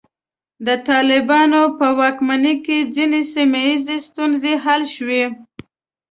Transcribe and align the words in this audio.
د 0.65 0.69
طالبانو 0.89 1.61
په 1.77 1.87
واکمنۍ 1.99 2.55
کې 2.65 2.77
ځینې 2.95 3.21
سیمه 3.33 3.59
ییزې 3.65 3.97
ستونزې 4.07 4.53
حل 4.63 4.81
شوې. 4.95 5.23